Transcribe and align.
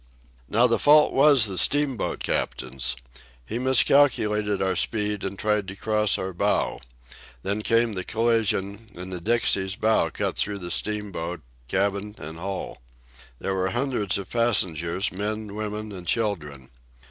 "Now 0.49 0.65
the 0.65 0.79
fault 0.79 1.13
was 1.13 1.45
the 1.45 1.59
steamboat 1.59 2.23
captain's. 2.23 2.95
He 3.45 3.59
miscalculated 3.59 4.59
our 4.59 4.75
speed 4.75 5.23
and 5.23 5.37
tried 5.37 5.67
to 5.67 5.75
cross 5.75 6.17
our 6.17 6.33
bow. 6.33 6.81
Then 7.43 7.61
came 7.61 7.93
the 7.93 8.03
collision, 8.03 8.87
and 8.95 9.11
the 9.13 9.21
Dixie's 9.21 9.75
bow 9.75 10.09
cut 10.09 10.37
through 10.37 10.57
that 10.57 10.71
steamboat, 10.71 11.41
cabin 11.67 12.15
and 12.17 12.39
hull. 12.39 12.81
There 13.37 13.53
were 13.53 13.69
hundreds 13.69 14.17
of 14.17 14.27
passengers, 14.31 15.11
men, 15.11 15.53
women, 15.53 15.91
and 15.91 16.07
children. 16.07 16.71